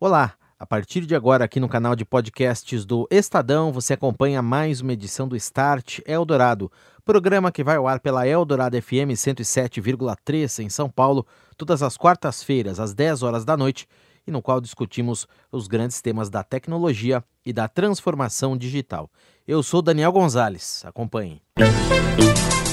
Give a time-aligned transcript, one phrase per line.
[0.00, 0.34] Olá!
[0.56, 4.92] A partir de agora, aqui no canal de podcasts do Estadão, você acompanha mais uma
[4.92, 6.70] edição do Start Eldorado,
[7.04, 11.26] programa que vai ao ar pela Eldorado FM 107,3 em São Paulo,
[11.56, 13.88] todas as quartas-feiras, às 10 horas da noite,
[14.24, 19.10] e no qual discutimos os grandes temas da tecnologia e da transformação digital.
[19.48, 21.42] Eu sou Daniel Gonzalez, acompanhe.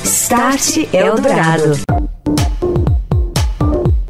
[0.03, 1.73] Start Eldorado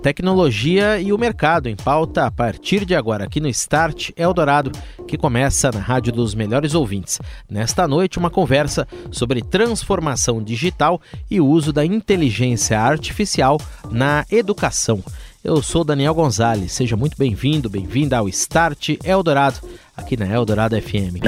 [0.05, 4.71] tecnologia e o mercado em pauta a partir de agora aqui no Start Eldorado,
[5.07, 7.19] que começa na Rádio dos Melhores Ouvintes.
[7.49, 15.03] Nesta noite, uma conversa sobre transformação digital e o uso da inteligência artificial na educação.
[15.45, 19.59] Eu sou Daniel Gonzalez, seja muito bem-vindo, bem-vinda ao Start Eldorado,
[19.95, 21.21] aqui na Eldorado FM.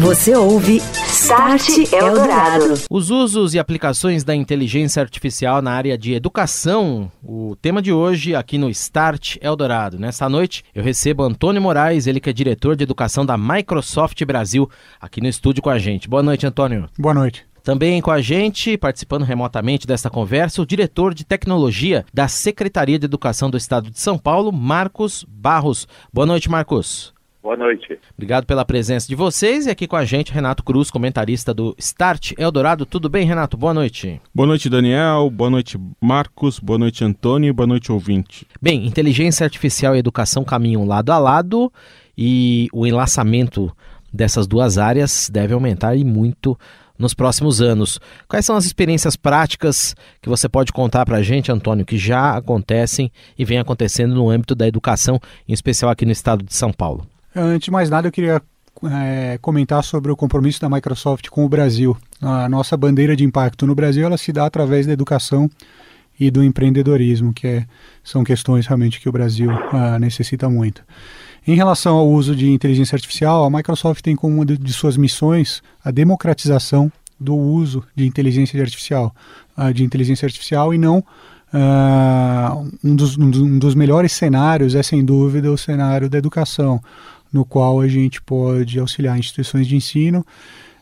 [0.00, 2.74] Você ouve Start Eldorado.
[2.90, 8.34] Os usos e aplicações da inteligência artificial na área de educação, o tema de hoje
[8.34, 9.98] aqui no Start Eldorado.
[9.98, 14.68] Nesta noite eu recebo Antônio Moraes, ele que é diretor de educação da Microsoft Brasil,
[15.00, 16.06] aqui no estúdio com a gente.
[16.06, 16.86] Boa noite, Antônio.
[16.98, 17.46] Boa noite.
[17.64, 23.06] Também com a gente, participando remotamente desta conversa, o diretor de tecnologia da Secretaria de
[23.06, 25.88] Educação do Estado de São Paulo, Marcos Barros.
[26.12, 27.14] Boa noite, Marcos.
[27.42, 27.98] Boa noite.
[28.12, 32.32] Obrigado pela presença de vocês e aqui com a gente Renato Cruz, comentarista do Start
[32.36, 32.84] Eldorado.
[32.84, 33.56] Tudo bem, Renato?
[33.56, 34.20] Boa noite.
[34.34, 35.30] Boa noite, Daniel.
[35.30, 36.58] Boa noite, Marcos.
[36.58, 37.54] Boa noite, Antônio.
[37.54, 38.46] Boa noite, ouvinte.
[38.60, 41.72] Bem, inteligência artificial e educação caminham lado a lado
[42.16, 43.74] e o enlaçamento
[44.12, 46.58] dessas duas áreas deve aumentar e muito
[46.98, 48.00] nos próximos anos.
[48.28, 52.36] Quais são as experiências práticas que você pode contar para a gente, Antônio, que já
[52.36, 56.72] acontecem e vem acontecendo no âmbito da educação, em especial aqui no estado de São
[56.72, 57.06] Paulo?
[57.34, 58.40] Antes de mais nada, eu queria
[58.84, 61.96] é, comentar sobre o compromisso da Microsoft com o Brasil.
[62.20, 65.50] A nossa bandeira de impacto no Brasil ela se dá através da educação
[66.18, 67.66] e do empreendedorismo, que é,
[68.02, 70.82] são questões realmente que o Brasil uh, necessita muito.
[71.46, 75.62] Em relação ao uso de inteligência artificial, a Microsoft tem como uma de suas missões
[75.84, 79.14] a democratização do uso de inteligência artificial,
[79.56, 85.04] uh, de inteligência artificial e não uh, um, dos, um dos melhores cenários é sem
[85.04, 86.80] dúvida o cenário da educação,
[87.30, 90.20] no qual a gente pode auxiliar instituições de ensino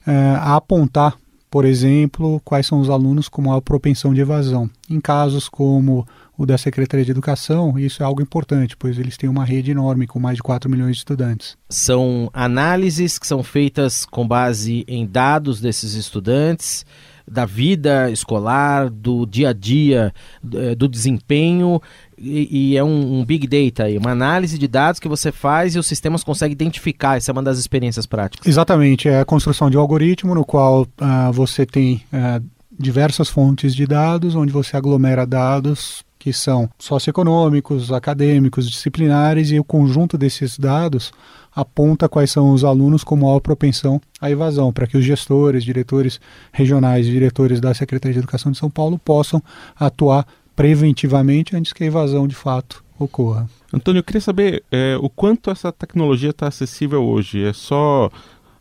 [0.07, 1.17] uh, a apontar,
[1.51, 4.71] por exemplo, quais são os alunos com maior propensão de evasão.
[4.89, 6.07] Em casos como
[6.43, 10.09] o da Secretaria de Educação, isso é algo importante, pois eles têm uma rede enorme
[10.09, 11.57] com mais de 4 milhões de estudantes.
[11.69, 16.85] São análises que são feitas com base em dados desses estudantes,
[17.31, 20.13] da vida escolar, do dia a dia,
[20.53, 21.81] eh, do desempenho,
[22.19, 25.79] e, e é um, um, big data, uma análise de dados que você faz e
[25.79, 27.17] os sistemas conseguem identificar.
[27.17, 28.49] Essa é uma das experiências práticas.
[28.49, 32.45] Exatamente, é a construção de um algoritmo no qual uh, você tem uh,
[32.77, 39.65] diversas fontes de dados, onde você aglomera dados que são socioeconômicos, acadêmicos, disciplinares, e o
[39.65, 41.13] conjunto desses dados
[41.53, 46.21] aponta quais são os alunos com maior propensão à evasão, para que os gestores, diretores
[46.53, 49.43] regionais e diretores da Secretaria de Educação de São Paulo possam
[49.75, 50.25] atuar
[50.55, 53.51] preventivamente antes que a evasão de fato ocorra.
[53.75, 57.43] Antônio, eu queria saber é, o quanto essa tecnologia está acessível hoje.
[57.45, 58.09] É só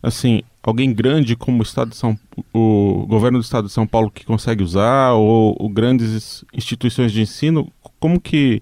[0.02, 2.18] assim alguém grande como o Estado de São
[2.54, 7.22] o governo do Estado de São Paulo que consegue usar ou, ou grandes instituições de
[7.22, 7.72] ensino?
[8.00, 8.62] Como que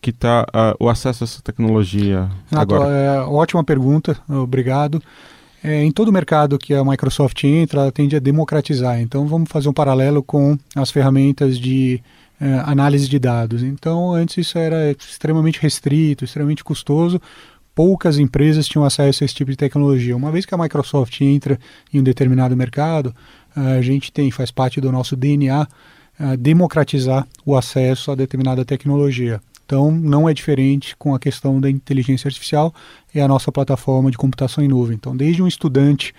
[0.00, 2.90] que está uh, o acesso a essa tecnologia Renato, agora?
[2.90, 5.02] É, ótima pergunta, obrigado.
[5.62, 8.98] É, em todo o mercado que a Microsoft entra, ela tende a democratizar.
[8.98, 12.02] Então, vamos fazer um paralelo com as ferramentas de
[12.40, 13.62] é, análise de dados.
[13.62, 17.20] Então, antes isso era extremamente restrito, extremamente custoso.
[17.74, 20.16] Poucas empresas tinham acesso a esse tipo de tecnologia.
[20.16, 21.58] Uma vez que a Microsoft entra
[21.92, 23.14] em um determinado mercado,
[23.54, 25.66] a gente tem, faz parte do nosso DNA,
[26.38, 29.40] democratizar o acesso a determinada tecnologia.
[29.64, 32.74] Então, não é diferente com a questão da inteligência artificial,
[33.14, 34.96] é a nossa plataforma de computação em nuvem.
[34.96, 36.12] Então, desde um estudante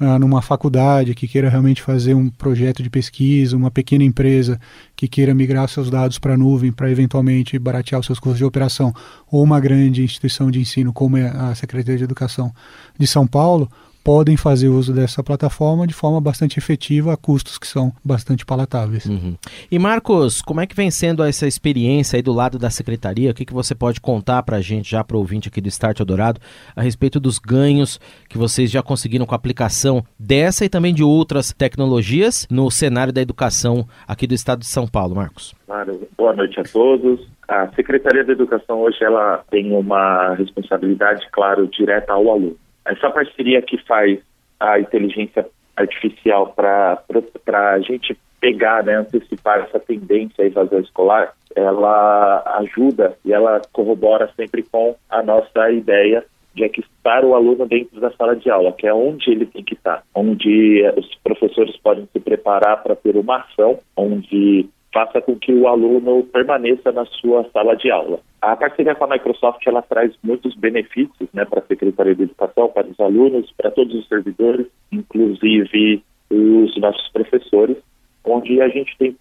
[0.00, 4.58] uh, numa faculdade que queira realmente fazer um projeto de pesquisa, uma pequena empresa
[4.96, 8.44] que queira migrar seus dados para a nuvem para eventualmente baratear os seus custos de
[8.44, 8.92] operação,
[9.30, 12.52] ou uma grande instituição de ensino como é a Secretaria de Educação
[12.98, 13.70] de São Paulo,
[14.02, 19.06] podem fazer uso dessa plataforma de forma bastante efetiva a custos que são bastante palatáveis.
[19.06, 19.36] Uhum.
[19.70, 23.30] E Marcos, como é que vem sendo essa experiência aí do lado da secretaria?
[23.30, 25.68] O que, que você pode contar para a gente, já para o ouvinte aqui do
[25.68, 26.40] Start Eldorado,
[26.74, 31.02] a respeito dos ganhos que vocês já conseguiram com a aplicação dessa e também de
[31.02, 35.54] outras tecnologias no cenário da educação aqui do estado de São Paulo, Marcos?
[35.66, 36.00] Claro.
[36.16, 37.20] Boa noite a todos.
[37.48, 42.56] A Secretaria da Educação hoje ela tem uma responsabilidade, claro, direta ao aluno.
[42.84, 44.18] Essa parceria que faz
[44.58, 45.46] a inteligência
[45.76, 47.02] artificial para
[47.46, 54.30] a gente pegar, né, antecipar essa tendência à evasão escolar, ela ajuda e ela corrobora
[54.36, 56.24] sempre com a nossa ideia
[56.54, 59.74] de equipar o aluno dentro da sala de aula, que é onde ele tem que
[59.74, 65.52] estar, onde os professores podem se preparar para ter uma ação, onde faça com que
[65.52, 68.20] o aluno permaneça na sua sala de aula.
[68.40, 72.68] A parceria com a Microsoft ela traz muitos benefícios né, para a Secretaria de Educação,
[72.68, 77.76] para os alunos, para todos os servidores, inclusive os nossos professores,
[78.24, 79.16] onde a gente tem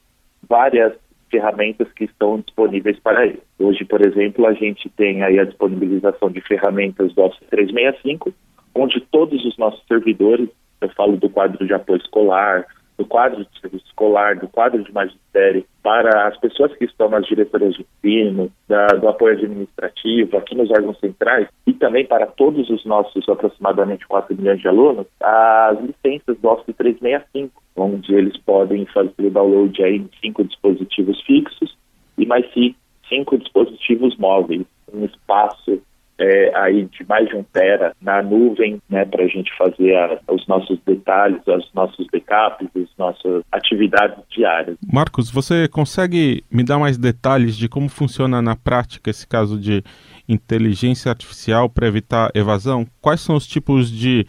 [0.48, 0.94] várias
[1.30, 3.42] ferramentas que estão disponíveis para ele.
[3.60, 8.33] Hoje, por exemplo, a gente tem aí a disponibilização de ferramentas do Office 365,
[8.74, 10.50] onde todos os nossos servidores,
[10.81, 12.65] eu falo do quadro de apoio escolar,
[13.00, 17.25] do quadro de serviço escolar, do quadro de magistério, para as pessoas que estão nas
[17.25, 22.69] diretorias de ensino, da, do apoio administrativo, aqui nos órgãos centrais, e também para todos
[22.69, 28.86] os nossos aproximadamente 4 milhões de alunos, as licenças do Office 365, onde eles podem
[28.88, 31.78] fazer o download aí em cinco dispositivos fixos
[32.18, 32.46] e mais
[33.07, 35.81] cinco dispositivos móveis, um espaço
[36.19, 40.19] é, aí de mais de um tera na nuvem, né, para a gente fazer a,
[40.31, 44.77] os nossos detalhes, os nossos backups, as nossas atividades diárias.
[44.92, 49.83] Marcos, você consegue me dar mais detalhes de como funciona na prática esse caso de
[50.27, 52.86] inteligência artificial para evitar evasão?
[53.01, 54.25] Quais são os tipos de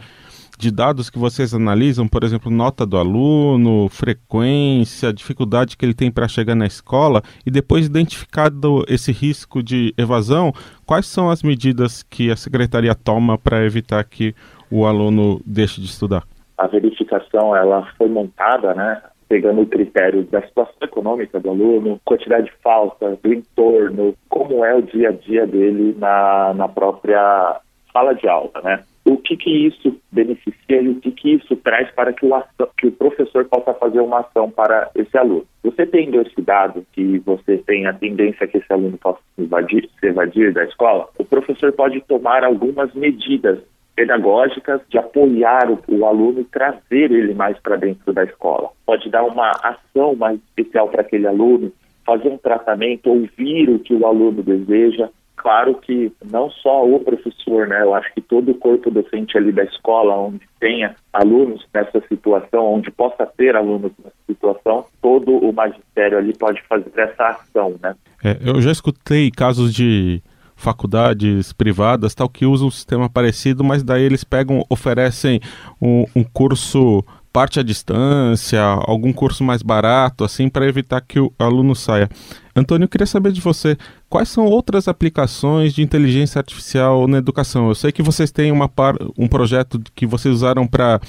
[0.61, 6.11] de dados que vocês analisam, por exemplo, nota do aluno, frequência, dificuldade que ele tem
[6.11, 10.53] para chegar na escola, e depois identificado esse risco de evasão,
[10.85, 14.35] quais são as medidas que a secretaria toma para evitar que
[14.69, 16.23] o aluno deixe de estudar?
[16.59, 22.45] A verificação ela foi montada, né, pegando o critério da situação econômica do aluno, quantidade
[22.45, 27.59] de falta, do entorno, como é o dia a dia dele na, na própria
[27.91, 28.83] sala de aula, né?
[29.03, 32.67] O que, que isso beneficia e o que, que isso traz para que o, ação,
[32.77, 35.45] que o professor possa fazer uma ação para esse aluno.
[35.63, 36.09] Você tem
[36.39, 40.63] dado que você tem a tendência que esse aluno possa se evadir, se evadir da
[40.63, 43.59] escola, o professor pode tomar algumas medidas
[43.95, 48.69] pedagógicas de apoiar o, o aluno e trazer ele mais para dentro da escola.
[48.85, 51.71] Pode dar uma ação mais especial para aquele aluno,
[52.05, 55.09] fazer um tratamento, ouvir o que o aluno deseja,
[55.41, 57.81] claro que não só o professor, né?
[57.81, 62.73] Eu acho que todo o corpo docente ali da escola, onde tenha alunos nessa situação,
[62.73, 67.95] onde possa ter alunos nessa situação, todo o magistério ali pode fazer essa ação, né?
[68.23, 70.21] É, eu já escutei casos de
[70.55, 75.39] faculdades privadas tal que usam um sistema parecido, mas daí eles pegam, oferecem
[75.81, 81.31] um, um curso parte à distância, algum curso mais barato, assim, para evitar que o
[81.39, 82.09] aluno saia.
[82.55, 83.77] Antônio, eu queria saber de você
[84.09, 87.69] quais são outras aplicações de inteligência artificial na educação.
[87.69, 90.99] Eu sei que vocês têm uma par, um projeto que vocês usaram para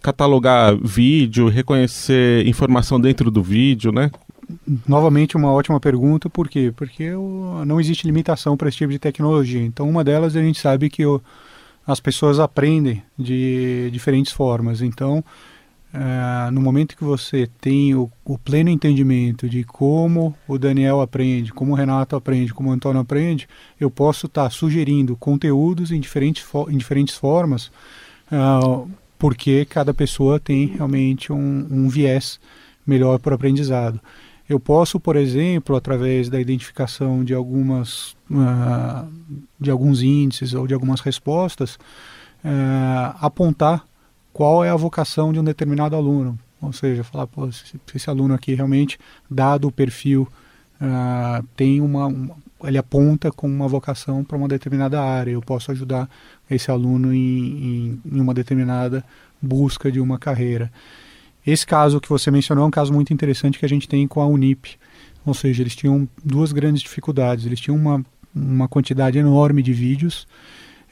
[0.00, 4.10] catalogar vídeo, reconhecer informação dentro do vídeo, né?
[4.86, 6.72] Novamente uma ótima pergunta, por quê?
[6.74, 7.10] Porque
[7.66, 9.60] não existe limitação para esse tipo de tecnologia.
[9.60, 11.02] Então, uma delas a gente sabe que
[11.84, 14.80] as pessoas aprendem de diferentes formas.
[14.80, 15.22] Então,
[15.94, 21.52] é, no momento que você tem o, o, pleno entendimento de como o Daniel aprende,
[21.52, 23.48] como o Renato aprende, como o Antônio aprende,
[23.80, 27.70] eu posso estar tá sugerindo conteúdos em diferentes, em diferentes formas,
[28.30, 32.38] uh, porque cada pessoa tem realmente um, um viés
[32.86, 34.00] melhor para o aprendizado.
[34.48, 39.10] Eu posso, por exemplo, através da identificação de algumas uh,
[39.58, 41.78] de alguns índices ou de algumas respostas,
[43.18, 43.84] apontar
[44.36, 46.38] qual é a vocação de um determinado aluno.
[46.60, 48.98] Ou seja, falar, pô, se esse aluno aqui realmente,
[49.30, 50.28] dado o perfil,
[50.78, 55.30] uh, tem uma, uma, ele aponta com uma vocação para uma determinada área.
[55.30, 56.06] Eu posso ajudar
[56.50, 59.02] esse aluno em, em, em uma determinada
[59.40, 60.70] busca de uma carreira.
[61.46, 64.20] Esse caso que você mencionou é um caso muito interessante que a gente tem com
[64.20, 64.76] a Unip.
[65.24, 67.46] Ou seja, eles tinham duas grandes dificuldades.
[67.46, 70.26] Eles tinham uma, uma quantidade enorme de vídeos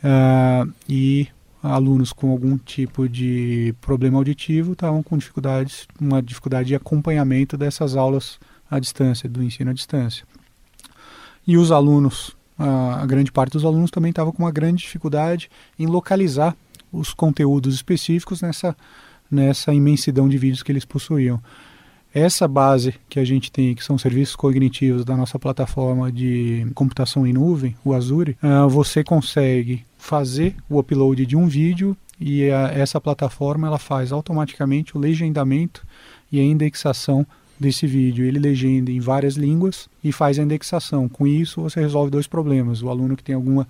[0.03, 1.29] uh, e
[1.64, 7.97] alunos com algum tipo de problema auditivo estavam com dificuldades, uma dificuldade de acompanhamento dessas
[7.97, 8.38] aulas
[8.71, 10.26] à distância, do ensino à distância.
[11.47, 15.87] E os alunos, a, grande parte dos alunos também estava com uma grande dificuldade em
[15.87, 16.54] localizar
[16.92, 18.76] os conteúdos específicos nessa,
[19.30, 21.42] nessa imensidão de vídeos que eles possuíam.
[22.14, 27.26] Essa base que a gente tem, que são serviços cognitivos da nossa plataforma de computação
[27.26, 32.68] em nuvem, o Azure, uh, você consegue fazer o upload de um vídeo e a,
[32.68, 35.85] essa plataforma ela faz automaticamente o legendamento
[36.30, 37.26] e a indexação
[37.59, 38.25] desse vídeo.
[38.25, 41.09] Ele legenda em várias línguas e faz a indexação.
[41.09, 42.80] Com isso, você resolve dois problemas.
[42.80, 43.66] O aluno que tem alguma,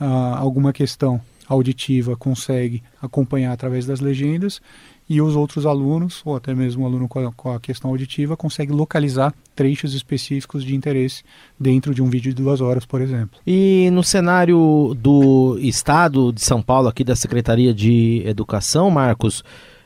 [0.00, 0.04] uh,
[0.38, 4.62] alguma questão auditiva consegue acompanhar através das legendas
[5.08, 8.36] e os outros alunos, ou até mesmo o aluno com a, com a, questão auditiva,
[8.36, 11.22] consegue localizar trechos específicos de interesse
[11.58, 13.38] dentro de um vídeo de duas horas, por exemplo.
[13.46, 19.44] E no cenário do Estado de São Paulo, aqui da Secretaria de Educação, Marcos,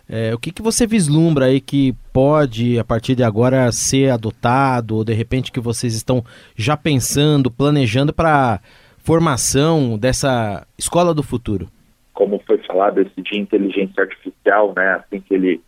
[0.08, 4.96] é, o que, que você vislumbra aí que pode, a partir de agora, ser adotado,
[4.96, 8.60] ou de repente que vocês estão já pensando, planejando para
[8.98, 11.68] formação dessa escola do futuro?
[12.14, 15.60] Como foi falado, esse de inteligência artificial, né, assim que ele,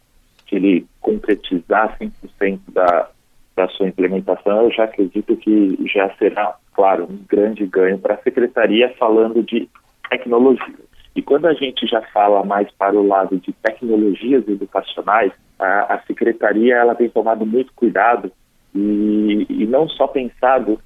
[0.46, 3.08] que ele concretizar 100% da,
[3.56, 8.22] da sua implementação, eu já acredito que já será, claro, um grande ganho para a
[8.22, 9.68] secretaria falando de
[10.10, 10.86] tecnologia.
[11.16, 16.02] E quando a gente já fala mais para o lado de tecnologias educacionais, a, a
[16.02, 18.30] secretaria ela tem tomado muito cuidado
[18.74, 20.78] e, e não só pensado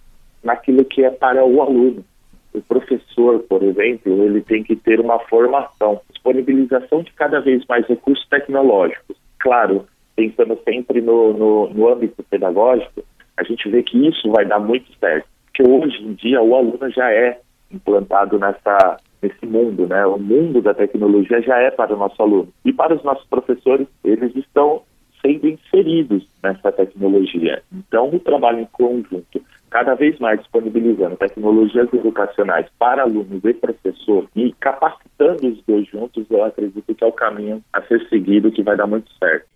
[0.42, 2.04] naquilo que é para o aluno.
[2.54, 7.86] O professor, por exemplo, ele tem que ter uma formação, disponibilização de cada vez mais
[7.86, 9.16] recursos tecnológicos.
[9.38, 13.02] Claro, pensando sempre no, no, no âmbito pedagógico,
[13.36, 15.26] a gente vê que isso vai dar muito certo.
[15.46, 17.40] Porque hoje em dia o aluno já é
[17.70, 20.04] implantado nessa nesse mundo, né?
[20.04, 22.48] O mundo da tecnologia já é para o nosso aluno.
[22.64, 24.82] E para os nossos professores, eles estão
[25.24, 27.62] sendo inseridos nessa tecnologia.
[27.72, 29.40] Então, o trabalho em conjunto,
[29.72, 36.26] cada vez mais disponibilizando tecnologias educacionais para alunos e professor e capacitando os dois juntos,
[36.30, 39.46] eu acredito que é o caminho a ser seguido que vai dar muito certo.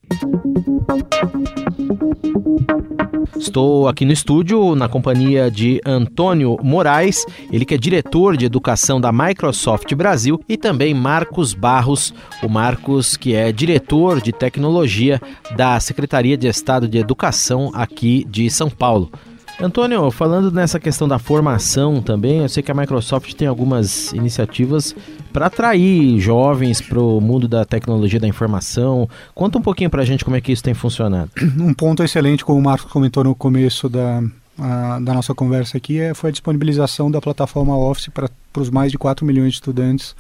[3.37, 8.99] Estou aqui no estúdio na companhia de Antônio Moraes, ele que é diretor de educação
[8.99, 15.21] da Microsoft Brasil, e também Marcos Barros, o Marcos que é diretor de tecnologia
[15.55, 19.11] da Secretaria de Estado de Educação aqui de São Paulo.
[19.59, 24.95] Antônio, falando nessa questão da formação também, eu sei que a Microsoft tem algumas iniciativas
[25.33, 29.09] para atrair jovens para o mundo da tecnologia da informação.
[29.35, 31.31] Conta um pouquinho para a gente como é que isso tem funcionado.
[31.59, 34.23] Um ponto excelente, como o Marcos comentou no começo da,
[34.59, 38.93] a, da nossa conversa aqui, é, foi a disponibilização da plataforma Office para os mais
[38.93, 40.15] de 4 milhões de estudantes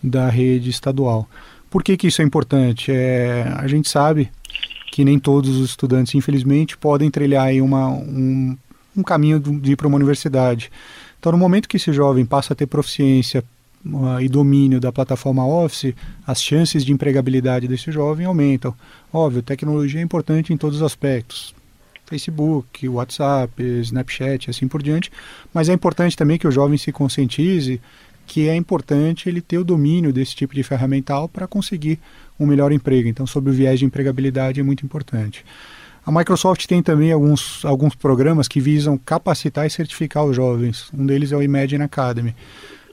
[0.00, 1.28] da rede estadual.
[1.68, 2.92] Por que, que isso é importante?
[2.92, 4.30] É, a gente sabe
[4.92, 8.56] que nem todos os estudantes, infelizmente, podem trilhar aí uma, um,
[9.00, 10.70] um caminho de ir para uma universidade.
[11.18, 13.44] Então, no momento que esse jovem passa a ter proficiência
[13.86, 15.94] uh, e domínio da plataforma Office,
[16.26, 18.74] as chances de empregabilidade desse jovem aumentam.
[19.12, 21.54] Óbvio, tecnologia é importante em todos os aspectos.
[22.06, 25.12] Facebook, WhatsApp, Snapchat, assim por diante,
[25.52, 27.80] mas é importante também que o jovem se conscientize
[28.26, 31.98] que é importante ele ter o domínio desse tipo de ferramental para conseguir
[32.38, 33.08] um melhor emprego.
[33.08, 35.44] Então, sobre o viés de empregabilidade é muito importante.
[36.04, 40.88] A Microsoft tem também alguns, alguns programas que visam capacitar e certificar os jovens.
[40.92, 42.34] Um deles é o Imagine Academy.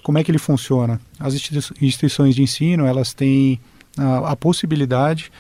[0.04, 1.00] Como é que ele funciona?
[1.20, 3.60] As instituições de ensino elas têm
[3.98, 5.32] a, a possibilidade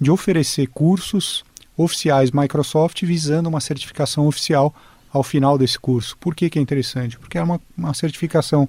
[0.00, 1.44] de oferecer cursos
[1.76, 4.74] oficiais Microsoft visando uma certificação oficial
[5.12, 6.16] ao final desse curso.
[6.18, 7.18] Por que, que é interessante?
[7.18, 8.68] Porque é uma, uma certificação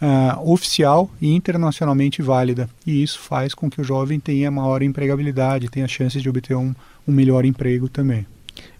[0.00, 2.68] uh, oficial e internacionalmente válida.
[2.86, 6.74] E isso faz com que o jovem tenha maior empregabilidade, tenha chances de obter um,
[7.08, 8.26] um melhor emprego também.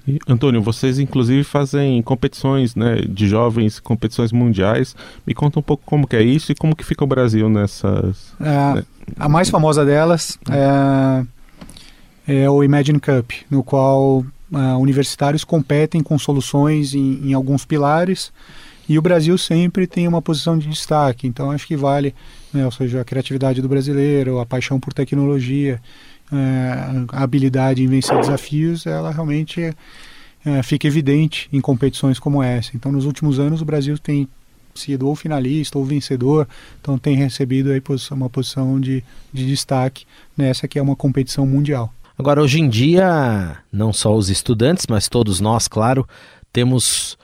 [0.06, 4.94] E, Antônio, vocês inclusive fazem competições né, de jovens, competições mundiais.
[5.26, 8.34] Me conta um pouco como que é isso e como que fica o Brasil nessas...
[8.40, 8.84] É, né?
[9.18, 16.18] A mais famosa delas é, é o Imagine Cup, no qual uh, universitários competem com
[16.18, 18.32] soluções em, em alguns pilares
[18.88, 22.14] e o Brasil sempre tem uma posição de destaque, então acho que vale,
[22.52, 25.78] né, ou seja, a criatividade do brasileiro, a paixão por tecnologia,
[27.10, 29.74] a habilidade em vencer desafios, ela realmente
[30.44, 32.70] é, fica evidente em competições como essa.
[32.74, 34.28] Então, nos últimos anos, o Brasil tem
[34.74, 36.46] sido ou finalista ou vencedor,
[36.80, 37.82] então tem recebido aí
[38.12, 40.06] uma posição de, de destaque
[40.36, 41.92] nessa que é uma competição mundial.
[42.16, 46.06] Agora, hoje em dia, não só os estudantes, mas todos nós, claro,
[46.52, 47.16] temos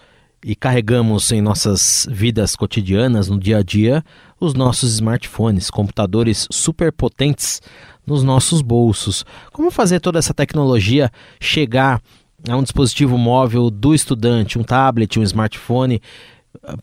[0.45, 4.05] e carregamos em nossas vidas cotidianas, no dia a dia,
[4.39, 7.63] os nossos smartphones, computadores superpotentes
[8.07, 9.25] nos nossos bolsos.
[9.51, 11.11] Como fazer toda essa tecnologia
[11.41, 12.03] chegar
[12.47, 16.03] a um dispositivo móvel do estudante, um tablet, um smartphone,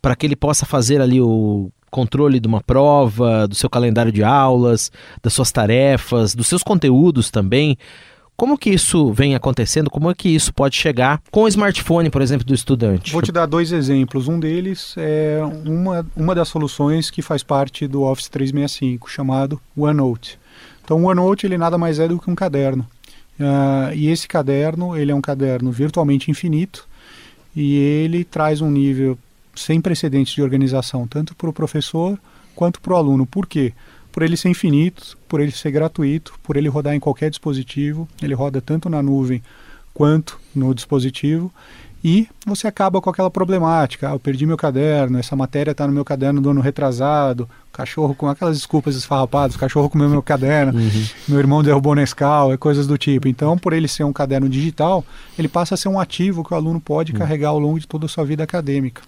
[0.02, 4.24] para que ele possa fazer ali o controle de uma prova, do seu calendário de
[4.24, 4.92] aulas,
[5.22, 7.78] das suas tarefas, dos seus conteúdos também.
[8.42, 9.88] Como que isso vem acontecendo?
[9.88, 13.12] Como é que isso pode chegar com o smartphone, por exemplo, do estudante?
[13.12, 14.28] Vou te dar dois exemplos.
[14.28, 20.40] Um deles é uma, uma das soluções que faz parte do Office 365, chamado OneNote.
[20.84, 22.84] Então, o OneNote ele nada mais é do que um caderno.
[23.40, 26.88] Uh, e esse caderno ele é um caderno virtualmente infinito
[27.56, 29.20] e ele traz um nível
[29.56, 32.18] sem precedentes de organização, tanto para o professor
[32.56, 33.24] quanto para o aluno.
[33.24, 33.72] Por quê?
[34.12, 38.34] Por ele ser infinito, por ele ser gratuito, por ele rodar em qualquer dispositivo, ele
[38.34, 39.42] roda tanto na nuvem
[39.94, 41.52] quanto no dispositivo
[42.04, 44.10] e você acaba com aquela problemática.
[44.10, 48.16] Ah, eu perdi meu caderno, essa matéria está no meu caderno do ano retrasado, cachorro
[48.16, 51.06] com aquelas desculpas esfarrapadas, cachorro comeu meu caderno, uhum.
[51.28, 53.28] meu irmão derrubou na escala, coisas do tipo.
[53.28, 55.06] Então, por ele ser um caderno digital,
[55.38, 57.20] ele passa a ser um ativo que o aluno pode uhum.
[57.20, 59.04] carregar ao longo de toda a sua vida acadêmica.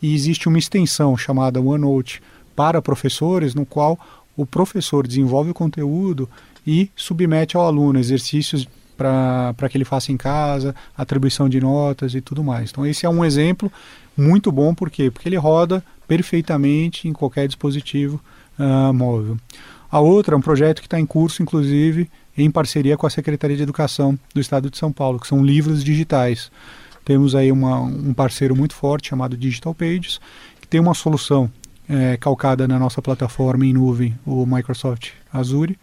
[0.00, 2.22] E existe uma extensão chamada OneNote
[2.54, 3.98] para professores, no qual
[4.36, 6.28] o professor desenvolve o conteúdo
[6.66, 12.20] e submete ao aluno exercícios para que ele faça em casa, atribuição de notas e
[12.20, 12.70] tudo mais.
[12.70, 13.70] Então esse é um exemplo
[14.16, 15.10] muito bom, por quê?
[15.10, 18.20] Porque ele roda perfeitamente em qualquer dispositivo
[18.58, 19.36] uh, móvel.
[19.90, 23.56] A outra é um projeto que está em curso, inclusive, em parceria com a Secretaria
[23.56, 26.50] de Educação do Estado de São Paulo, que são livros digitais.
[27.04, 30.20] Temos aí uma, um parceiro muito forte chamado Digital Pages,
[30.60, 31.50] que tem uma solução
[31.88, 35.78] é, calcada na nossa plataforma em nuvem, o Microsoft Azure,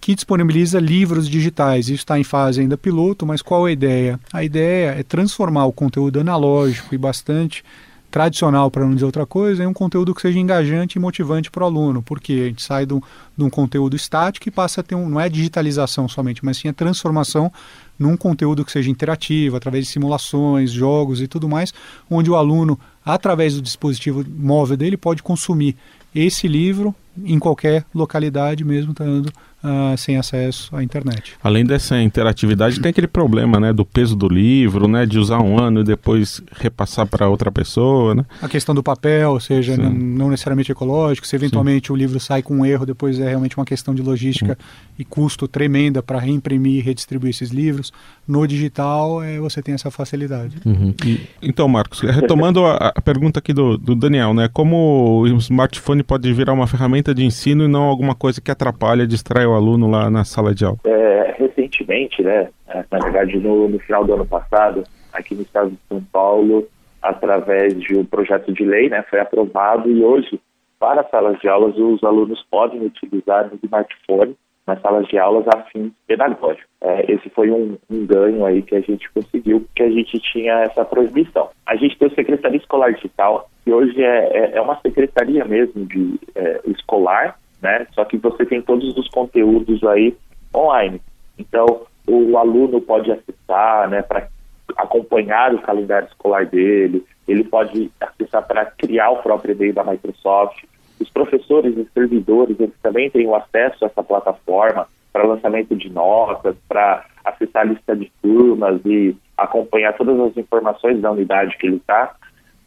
[0.00, 1.86] que disponibiliza livros digitais.
[1.86, 4.18] Isso está em fase ainda piloto, mas qual a ideia?
[4.32, 7.62] A ideia é transformar o conteúdo analógico e bastante
[8.10, 11.62] tradicional, para não dizer outra coisa, em um conteúdo que seja engajante e motivante para
[11.62, 13.00] o aluno, porque a gente sai de um,
[13.36, 16.66] de um, conteúdo estático e passa a ter um, não é digitalização somente, mas sim
[16.66, 17.52] a transformação
[18.00, 21.74] num conteúdo que seja interativo, através de simulações, jogos e tudo mais,
[22.10, 25.76] onde o aluno, através do dispositivo móvel dele, pode consumir
[26.14, 29.30] esse livro em qualquer localidade, mesmo estando
[29.64, 31.34] uh, sem acesso à internet.
[31.42, 35.58] Além dessa interatividade, tem aquele problema, né, do peso do livro, né, de usar um
[35.58, 38.24] ano e depois repassar para outra pessoa, né?
[38.42, 41.92] A questão do papel, ou seja, não, não, necessariamente ecológico, se eventualmente Sim.
[41.92, 44.94] o livro sai com um erro, depois é realmente uma questão de logística uhum.
[44.98, 47.92] e custo tremenda para reimprimir e redistribuir esses livros.
[48.26, 50.56] No digital, é, você tem essa facilidade.
[50.64, 50.94] Uhum.
[51.04, 56.02] E, então, Marcos, retomando a, a, pergunta aqui do, do Daniel, né, como o smartphone
[56.02, 59.90] pode virar uma ferramenta de ensino e não alguma coisa que atrapalha, distrai o aluno
[59.90, 60.78] lá na sala de aula?
[60.84, 65.70] É, recentemente, né, é, na verdade no, no, final do ano passado, aqui no estado
[65.70, 66.66] de São Paulo,
[67.02, 70.40] através de um projeto de lei, né, foi aprovado e hoje,
[70.78, 75.62] para salas de aulas, os alunos podem utilizar o smartphone nas salas de aulas a
[75.64, 76.68] fim pedagógico.
[76.80, 80.60] É, esse foi um, um, ganho aí que a gente conseguiu, porque a gente tinha
[80.60, 81.48] essa proibição.
[81.66, 85.84] A gente tem o Secretaria Escolar Digital, que hoje é, é, é uma secretaria mesmo
[85.86, 87.86] de é, escolar, né?
[87.92, 90.16] Só que você tem todos os conteúdos aí
[90.54, 91.00] online.
[91.38, 94.28] Então, o aluno pode acessar, né, para
[94.76, 100.64] acompanhar o calendário escolar dele, ele pode acessar para criar o próprio e-mail da Microsoft.
[100.98, 105.88] Os professores e servidores, eles também têm o acesso a essa plataforma para lançamento de
[105.90, 111.66] notas, para acessar a lista de turmas e acompanhar todas as informações da unidade que
[111.66, 112.14] ele está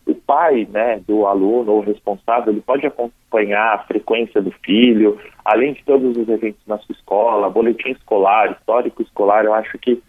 [0.06, 5.74] o pai né, do aluno ou responsável ele pode acompanhar a frequência do filho, além
[5.74, 10.02] de todos os eventos na sua escola, boletim escolar, histórico escolar, eu acho que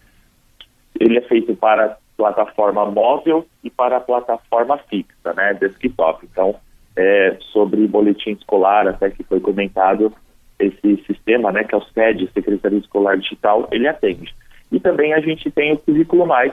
[0.98, 6.26] ele é feito para plataforma móvel e para plataforma fixa, né, desktop.
[6.30, 6.54] Então,
[6.96, 10.12] é, sobre boletim escolar, até que foi comentado,
[10.58, 14.34] esse sistema, né, que é o SED, Secretaria Escolar Digital, ele atende.
[14.70, 16.52] E também a gente tem o Currículo Mais,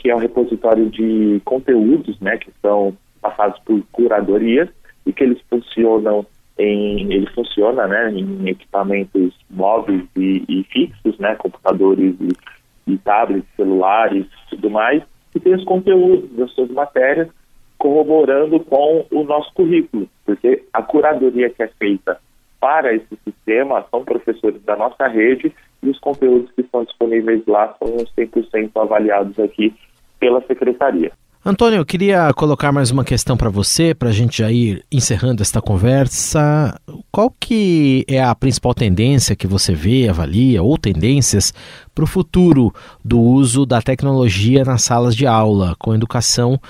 [0.00, 4.68] que é um repositório de conteúdos, né, que são passados por curadorias
[5.04, 6.24] e que eles funcionam
[6.58, 13.46] em, ele funciona, né, em equipamentos móveis e, e fixos, né, computadores e, e tablets,
[13.56, 15.02] celulares, tudo mais,
[15.34, 17.28] e tem os conteúdos das suas matérias
[17.76, 22.18] corroborando com o nosso currículo, porque a curadoria que é feita
[22.58, 27.74] para esse sistema são professores da nossa rede e os conteúdos que estão disponíveis lá
[27.78, 29.74] são 100% avaliados aqui
[30.20, 31.10] pela secretaria.
[31.42, 35.40] Antônio, eu queria colocar mais uma questão para você, para a gente já ir encerrando
[35.40, 36.78] esta conversa.
[37.10, 41.54] Qual que é a principal tendência que você vê, avalia, ou tendências
[41.94, 42.70] para o futuro
[43.02, 46.60] do uso da tecnologia nas salas de aula, com educação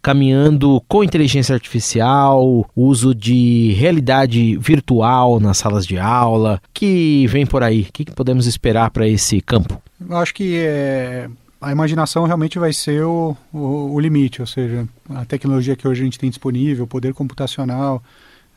[0.00, 7.62] caminhando com inteligência artificial, uso de realidade virtual nas salas de aula, que vem por
[7.62, 7.86] aí?
[7.88, 9.80] O que, que podemos esperar para esse campo?
[10.06, 11.26] Eu acho que é,
[11.64, 16.02] a imaginação realmente vai ser o, o, o, limite, ou seja, a tecnologia que hoje
[16.02, 18.02] a gente tem disponível, o poder computacional,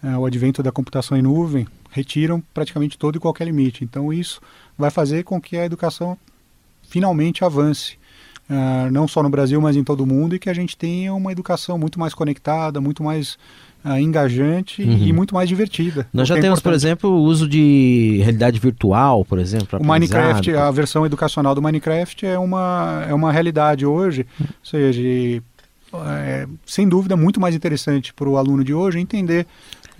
[0.03, 3.83] é, o advento da computação em nuvem, retiram praticamente todo e qualquer limite.
[3.83, 4.41] Então isso
[4.77, 6.17] vai fazer com que a educação
[6.83, 7.97] finalmente avance,
[8.49, 11.13] uh, não só no Brasil, mas em todo o mundo, e que a gente tenha
[11.13, 13.37] uma educação muito mais conectada, muito mais
[13.93, 14.97] uh, engajante uhum.
[14.97, 16.07] e muito mais divertida.
[16.13, 19.79] Nós já é temos, por exemplo, o uso de realidade virtual, por exemplo.
[19.79, 25.01] O Minecraft, a versão educacional do Minecraft é uma, é uma realidade hoje, ou seja,
[26.05, 29.47] é, sem dúvida muito mais interessante para o aluno de hoje entender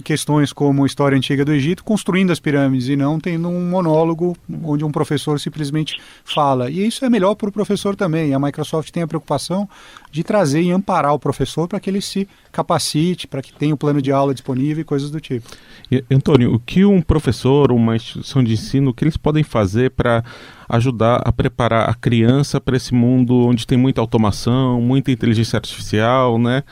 [0.04, 4.84] questões como história antiga do Egito, construindo as pirâmides e não tendo um monólogo onde
[4.84, 6.70] um professor simplesmente fala.
[6.70, 8.34] E isso é melhor para o professor também.
[8.34, 9.68] A Microsoft tem a preocupação
[10.12, 13.78] de trazer e amparar o professor para que ele se capacite, para que tenha o
[13.78, 15.48] plano de aula disponível e coisas do tipo.
[15.92, 19.92] E, Antônio, o que um professor, uma instituição de ensino, o que eles podem fazer
[19.92, 20.24] para
[20.70, 26.38] ajudar a preparar a criança para esse mundo onde tem muita automação, muita inteligência artificial,
[26.38, 26.64] né?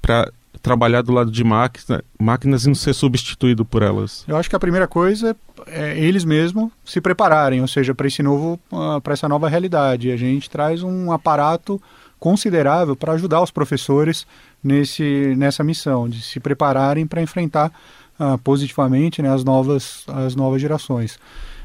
[0.00, 0.30] Para
[0.64, 4.24] trabalhar do lado de máquina, máquinas e não ser substituído por elas?
[4.26, 8.22] Eu acho que a primeira coisa é eles mesmos se prepararem, ou seja, para esse
[8.22, 10.10] novo, uh, para essa nova realidade.
[10.10, 11.80] A gente traz um aparato
[12.18, 14.26] considerável para ajudar os professores
[14.62, 17.70] nesse, nessa missão, de se prepararem para enfrentar
[18.18, 21.18] uh, positivamente né, as, novas, as novas gerações.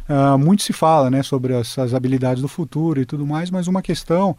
[0.09, 3.67] Uh, muito se fala né, sobre as, as, habilidades do futuro e tudo mais, mas
[3.67, 4.35] uma questão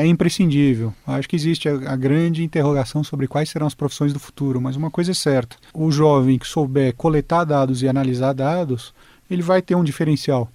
[0.00, 0.92] é imprescindível.
[1.06, 4.76] Acho que existe a, a, grande interrogação sobre quais serão as profissões do futuro, mas
[4.76, 8.94] uma coisa é certa: o jovem que souber coletar dados e analisar dados,
[9.30, 10.50] ele vai ter um diferencial.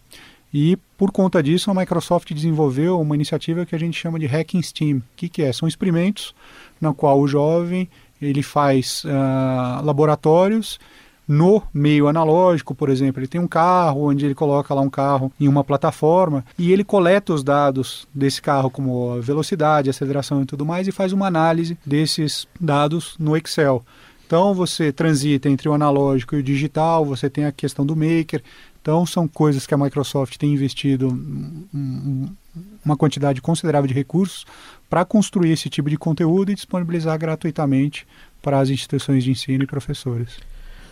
[0.54, 4.62] E por conta disso, a Microsoft desenvolveu uma iniciativa que a gente chama de Hacking
[4.62, 4.98] Steam.
[4.98, 5.54] O que, que é?
[5.54, 6.34] São experimentos
[6.82, 7.88] na qual o jovem
[8.22, 10.80] ele faz uh, laboratórios
[11.30, 13.20] no meio analógico, por exemplo.
[13.22, 16.84] Ele tem um carro onde ele coloca lá um carro em uma plataforma e ele
[16.84, 21.78] coleta os dados desse carro, como velocidade, aceleração e tudo mais, e faz uma análise
[21.86, 23.86] desses dados no Excel.
[24.26, 28.42] Então você transita entre o analógico e o digital, você tem a questão do maker.
[28.82, 31.10] Então são coisas que a Microsoft tem investido
[32.84, 34.48] uma quantidade considerável de recursos
[34.89, 38.08] para construir esse tipo de conteúdo e disponibilizar gratuitamente
[38.42, 40.49] para as instituições de ensino e professores.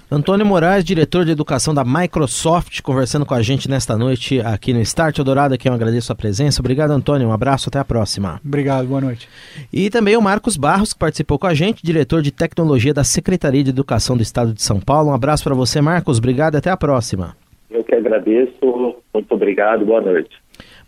[0.09, 4.79] Antônio Moraes, diretor de educação da Microsoft, conversando com a gente nesta noite aqui no
[4.79, 6.61] Start Eldorado, aqui eu agradeço a presença.
[6.61, 7.27] Obrigado, Antônio.
[7.27, 8.39] Um abraço, até a próxima.
[8.45, 9.27] Obrigado, boa noite.
[9.71, 13.61] E também o Marcos Barros, que participou com a gente, diretor de tecnologia da Secretaria
[13.61, 15.09] de Educação do Estado de São Paulo.
[15.09, 16.19] Um abraço para você, Marcos.
[16.19, 17.35] Obrigado e até a próxima.
[17.69, 18.95] Eu que agradeço.
[19.13, 19.85] Muito obrigado.
[19.85, 20.37] Boa noite.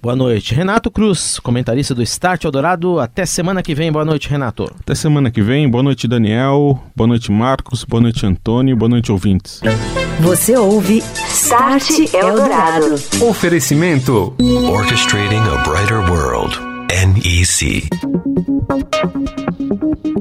[0.01, 0.55] Boa noite.
[0.55, 2.99] Renato Cruz, comentarista do Start Eldorado.
[3.01, 3.91] Até semana que vem.
[3.91, 4.71] Boa noite, Renato.
[4.79, 5.69] Até semana que vem.
[5.69, 6.81] Boa noite, Daniel.
[6.95, 7.83] Boa noite, Marcos.
[7.83, 8.77] Boa noite, Antônio.
[8.77, 9.59] Boa noite, ouvintes.
[10.21, 12.95] Você ouve Start Eldorado.
[13.21, 14.33] Oferecimento
[14.71, 16.68] Orchestrating a Brighter World.
[16.89, 17.87] NEC.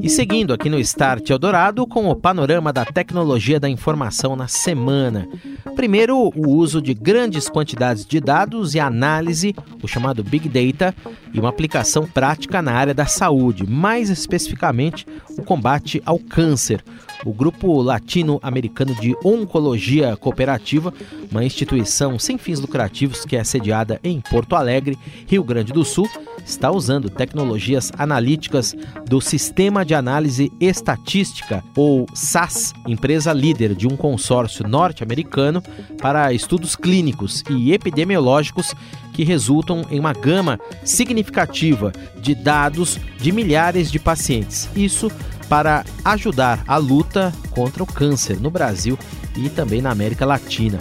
[0.03, 5.27] E seguindo aqui no Start Eldorado com o panorama da tecnologia da informação na semana.
[5.75, 10.95] Primeiro, o uso de grandes quantidades de dados e análise, o chamado Big Data,
[11.33, 15.07] e uma aplicação prática na área da saúde, mais especificamente
[15.39, 16.83] o combate ao câncer.
[17.25, 20.93] O Grupo Latino-Americano de Oncologia Cooperativa,
[21.29, 26.09] uma instituição sem fins lucrativos que é sediada em Porto Alegre, Rio Grande do Sul,
[26.45, 28.73] está usando tecnologias analíticas
[29.05, 35.61] do Sistema de Análise Estatística, ou SAS, empresa líder de um consórcio norte-americano
[36.01, 38.73] para estudos clínicos e epidemiológicos
[39.13, 44.69] que resultam em uma gama significativa de dados de milhares de pacientes.
[44.73, 45.11] Isso
[45.49, 48.97] para ajudar a luta contra o câncer no Brasil
[49.35, 50.77] e também na América Latina.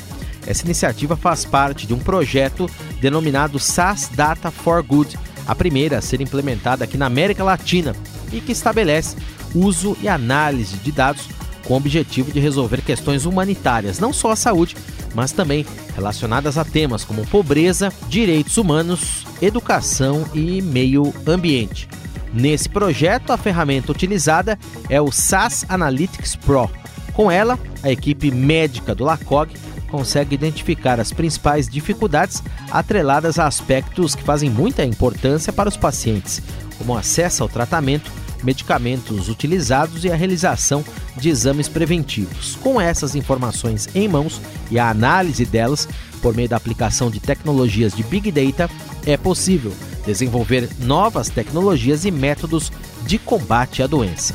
[0.47, 6.03] Essa iniciativa faz parte de um projeto denominado SAS Data for Good, a primeira a
[6.03, 7.97] ser implementada aqui na América Latina
[8.33, 9.17] e que estabelece
[9.55, 11.29] uso e análise de dados
[11.65, 14.77] com o objetivo de resolver questões humanitárias, não só a saúde,
[15.15, 21.89] mas também relacionadas a temas como pobreza, direitos humanos, educação e meio ambiente.
[22.33, 26.71] Nesse projeto, a ferramenta utilizada é o SAS Analytics Pro.
[27.13, 29.55] Com ela, a equipe médica do LACOG
[29.91, 36.43] consegue identificar as principais dificuldades atreladas a aspectos que fazem muita importância para os pacientes,
[36.77, 38.13] como acesso ao tratamento,
[38.43, 40.85] medicamentos utilizados e a realização
[41.17, 42.57] de exames preventivos.
[42.57, 45.89] Com essas informações em mãos e a análise delas
[46.23, 48.71] por meio da aplicação de tecnologias de Big Data,
[49.07, 49.73] é possível
[50.05, 52.73] desenvolver novas tecnologias e métodos
[53.07, 54.35] de combate à doença.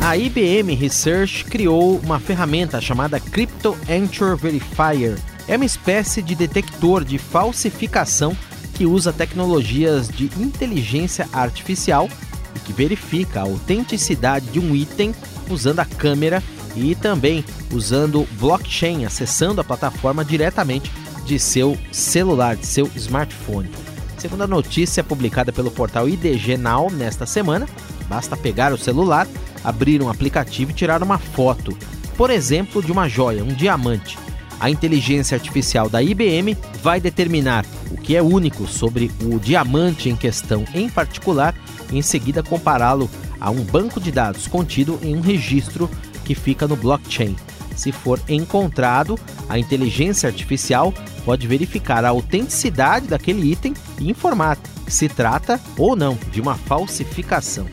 [0.00, 5.18] A IBM Research criou uma ferramenta chamada Crypto Entry Verifier.
[5.46, 8.36] É uma espécie de detector de falsificação
[8.74, 12.08] que usa tecnologias de inteligência artificial
[12.54, 15.14] e que verifica a autenticidade de um item
[15.50, 16.42] usando a câmera
[16.76, 20.90] e também usando blockchain, acessando a plataforma diretamente
[21.28, 23.70] de seu celular, de seu smartphone.
[24.16, 27.68] Segundo a notícia publicada pelo portal IDG Now nesta semana,
[28.08, 29.28] basta pegar o celular,
[29.62, 31.76] abrir um aplicativo e tirar uma foto,
[32.16, 34.18] por exemplo, de uma joia, um diamante.
[34.58, 40.16] A inteligência artificial da IBM vai determinar o que é único sobre o diamante em
[40.16, 41.54] questão em particular
[41.92, 45.88] e em seguida compará-lo a um banco de dados contido em um registro
[46.24, 47.36] que fica no blockchain.
[47.78, 49.16] Se for encontrado,
[49.48, 50.92] a inteligência artificial
[51.24, 57.66] pode verificar a autenticidade daquele item e informar se trata ou não de uma falsificação.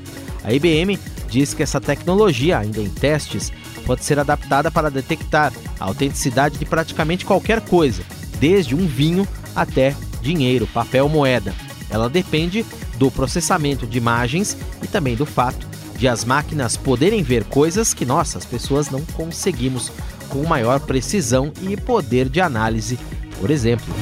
[0.44, 3.52] A IBM diz que essa tecnologia, ainda em testes,
[3.84, 8.04] pode ser adaptada para detectar a autenticidade de praticamente qualquer coisa,
[8.40, 11.52] desde um vinho até dinheiro, papel, moeda.
[11.90, 12.64] Ela depende
[13.00, 18.06] do processamento de imagens e também do fato de as máquinas poderem ver coisas que
[18.06, 19.92] nós, as pessoas, não conseguimos
[20.30, 23.00] com maior precisão e poder de análise,
[23.40, 23.94] por exemplo.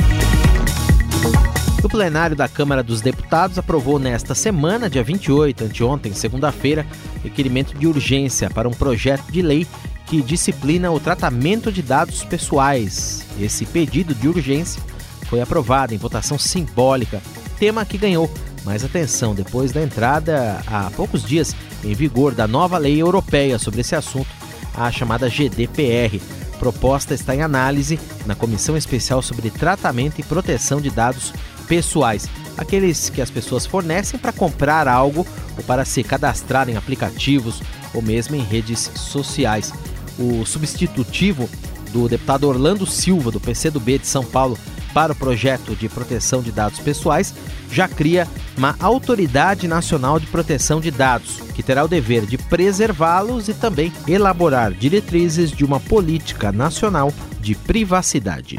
[1.84, 6.86] O plenário da Câmara dos Deputados aprovou nesta semana, dia 28, anteontem, segunda-feira,
[7.22, 9.68] requerimento de urgência para um projeto de lei
[10.06, 13.26] que disciplina o tratamento de dados pessoais.
[13.40, 14.82] Esse pedido de urgência
[15.26, 17.22] foi aprovado em votação simbólica,
[17.60, 18.32] tema que ganhou
[18.64, 21.54] mais atenção depois da entrada há poucos dias
[21.84, 24.30] em vigor da nova lei europeia sobre esse assunto,
[24.74, 26.22] a chamada GDPR.
[26.60, 31.34] Proposta está em análise na Comissão Especial sobre Tratamento e Proteção de Dados
[31.68, 35.26] Pessoais, aqueles que as pessoas fornecem para comprar algo
[35.58, 37.62] ou para se cadastrar em aplicativos
[37.94, 39.74] ou mesmo em redes sociais.
[40.18, 41.50] O substitutivo
[41.92, 44.58] do deputado Orlando Silva, do PCdoB de São Paulo,
[44.94, 47.34] para o projeto de proteção de dados pessoais
[47.72, 53.50] já cria uma Autoridade Nacional de Proteção de Dados, que terá o dever de preservá-los
[53.50, 58.58] e também elaborar diretrizes de uma política nacional de privacidade.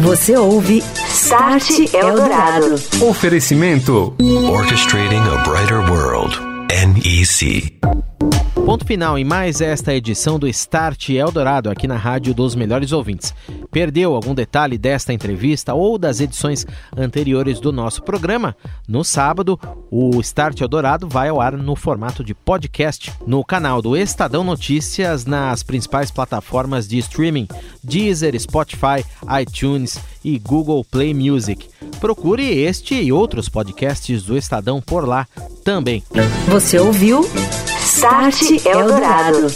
[0.00, 2.74] Você ouve Start Eldorado.
[3.00, 6.36] Oferecimento Orchestrating a Brighter World.
[6.68, 7.78] NEC.
[8.68, 13.32] Ponto final em mais esta edição do Start Eldorado aqui na Rádio dos Melhores Ouvintes.
[13.70, 18.56] Perdeu algum detalhe desta entrevista ou das edições anteriores do nosso programa?
[18.86, 19.58] No sábado,
[19.90, 25.26] o Start Eldorado vai ao ar no formato de podcast no canal do Estadão Notícias
[25.26, 27.46] nas principais plataformas de streaming:
[27.82, 29.04] Deezer, Spotify,
[29.40, 31.68] iTunes e Google Play Music.
[32.00, 35.26] Procure este e outros podcasts do Estadão por lá
[35.64, 36.02] também.
[36.48, 37.20] Você ouviu
[37.80, 39.48] Start Eldorado.